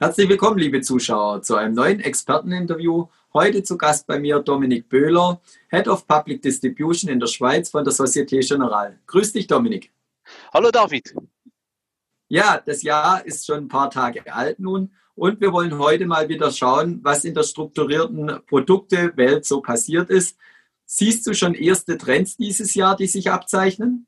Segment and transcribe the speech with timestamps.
[0.00, 3.08] Herzlich willkommen, liebe Zuschauer, zu einem neuen Experteninterview.
[3.34, 5.40] Heute zu Gast bei mir Dominik Böhler,
[5.70, 9.00] Head of Public Distribution in der Schweiz von der Société Générale.
[9.08, 9.90] Grüß dich, Dominik.
[10.54, 11.12] Hallo, David.
[12.28, 16.28] Ja, das Jahr ist schon ein paar Tage alt nun und wir wollen heute mal
[16.28, 20.38] wieder schauen, was in der strukturierten Produktewelt so passiert ist.
[20.86, 24.06] Siehst du schon erste Trends dieses Jahr, die sich abzeichnen?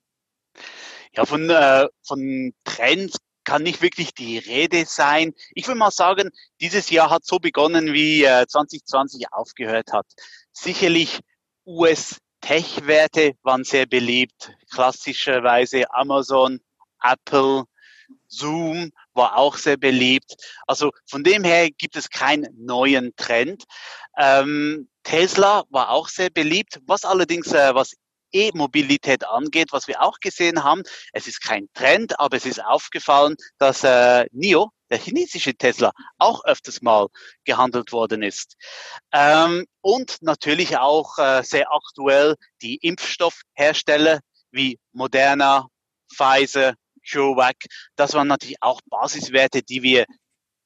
[1.17, 3.17] Ja, von, äh, von Trends
[3.51, 5.35] kann nicht wirklich die Rede sein.
[5.57, 10.07] Ich will mal sagen, dieses Jahr hat so begonnen, wie äh, 2020 aufgehört hat.
[10.53, 11.19] Sicherlich
[11.67, 14.53] US-Tech-Werte waren sehr beliebt.
[14.73, 16.61] Klassischerweise Amazon,
[17.03, 17.65] Apple,
[18.29, 20.37] Zoom war auch sehr beliebt.
[20.69, 23.65] Also von dem her gibt es keinen neuen Trend.
[24.17, 26.79] Ähm, Tesla war auch sehr beliebt.
[26.87, 27.97] Was allerdings, äh, was
[28.33, 30.83] E-Mobilität angeht, was wir auch gesehen haben.
[31.13, 36.45] Es ist kein Trend, aber es ist aufgefallen, dass äh, NIO, der chinesische Tesla, auch
[36.45, 37.09] öfters mal
[37.45, 38.57] gehandelt worden ist.
[39.13, 44.21] Ähm, und natürlich auch äh, sehr aktuell die Impfstoffhersteller
[44.51, 45.69] wie Moderna,
[46.13, 46.75] Pfizer,
[47.09, 47.57] CureVac.
[47.97, 50.07] Das waren natürlich auch Basiswerte, die wir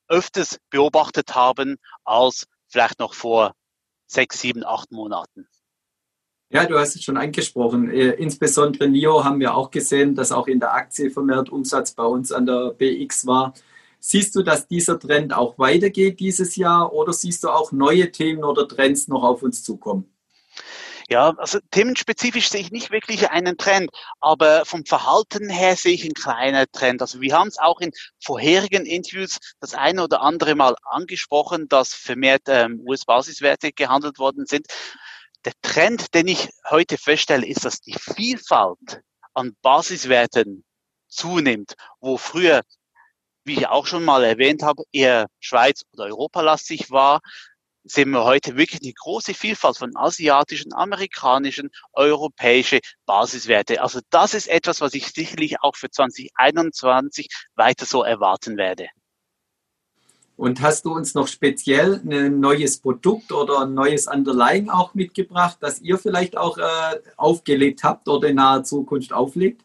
[0.09, 3.55] öfters beobachtet haben als vielleicht noch vor
[4.07, 5.49] sechs, sieben, acht Monaten.
[6.51, 7.91] Ja, du hast es schon angesprochen.
[7.91, 12.05] Äh, insbesondere NIO haben wir auch gesehen, dass auch in der Aktie vermehrt Umsatz bei
[12.05, 13.55] uns an der BX war.
[13.99, 18.45] Siehst du, dass dieser Trend auch weitergeht dieses Jahr oder siehst du auch neue Themen
[18.45, 20.15] oder Trends noch auf uns zukommen?
[21.09, 26.05] Ja, also themenspezifisch sehe ich nicht wirklich einen Trend, aber vom Verhalten her sehe ich
[26.05, 27.03] einen kleinen Trend.
[27.03, 27.91] Also wir haben es auch in
[28.23, 34.67] vorherigen Interviews das eine oder andere Mal angesprochen, dass vermehrt ähm, US-Basiswerte gehandelt worden sind
[35.45, 39.03] der Trend, den ich heute feststelle, ist, dass die Vielfalt
[39.35, 40.65] an Basiswerten
[41.09, 42.63] zunimmt, wo früher,
[43.45, 47.21] wie ich auch schon mal erwähnt habe, eher Schweiz- oder Europalastig war,
[47.85, 53.83] sehen wir heute wirklich eine große Vielfalt von asiatischen, amerikanischen, europäische Basiswerte.
[53.83, 58.89] Also das ist etwas, was ich sicherlich auch für 2021 weiter so erwarten werde.
[60.37, 65.59] Und hast du uns noch speziell ein neues Produkt oder ein neues Underlying auch mitgebracht,
[65.61, 69.63] das ihr vielleicht auch äh, aufgelegt habt oder in naher Zukunft auflegt?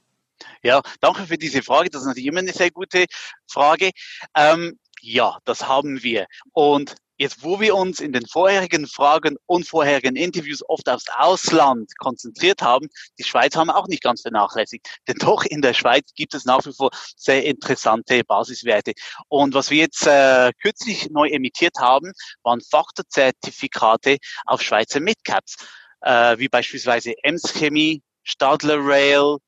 [0.61, 1.89] Ja, danke für diese Frage.
[1.89, 3.05] Das ist natürlich immer eine sehr gute
[3.47, 3.91] Frage.
[4.35, 6.27] Ähm, ja, das haben wir.
[6.53, 11.91] Und Jetzt, wo wir uns in den vorherigen Fragen und vorherigen Interviews oft aufs Ausland
[11.97, 12.87] konzentriert haben,
[13.19, 14.87] die Schweiz haben wir auch nicht ganz vernachlässigt.
[15.07, 18.93] Denn doch in der Schweiz gibt es nach wie vor sehr interessante Basiswerte.
[19.27, 22.13] Und was wir jetzt äh, kürzlich neu emittiert haben,
[22.43, 24.15] waren Faktorzertifikate
[24.45, 25.57] auf Schweizer Midcaps,
[25.99, 29.39] äh, wie beispielsweise Ems Chemie, Stadler Rail,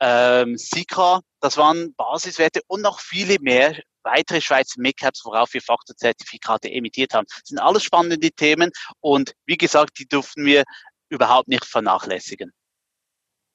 [0.00, 1.20] ähm, Sika.
[1.40, 7.26] Das waren Basiswerte und noch viele mehr weitere Schweizer Midcaps, worauf wir Faktorzertifikate emittiert haben.
[7.28, 10.64] Das sind alles spannende Themen und wie gesagt, die dürfen wir
[11.10, 12.52] überhaupt nicht vernachlässigen.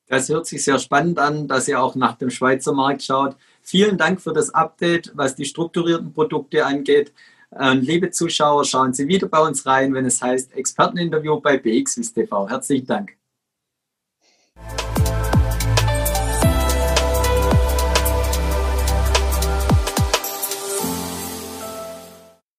[0.08, 3.36] Das hört sich sehr spannend an, dass ihr auch nach dem Schweizer Markt schaut.
[3.62, 7.14] Vielen Dank für das Update, was die strukturierten Produkte angeht.
[7.52, 12.50] Liebe Zuschauer, schauen Sie wieder bei uns rein, wenn es heißt Experteninterview bei BXWIS TV.
[12.50, 13.18] Herzlichen Dank.